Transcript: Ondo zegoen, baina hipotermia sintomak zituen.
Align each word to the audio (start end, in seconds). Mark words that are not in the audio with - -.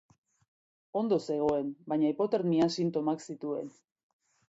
Ondo 1.01 1.19
zegoen, 1.27 1.71
baina 1.93 2.09
hipotermia 2.15 2.73
sintomak 2.81 3.25
zituen. 3.31 3.75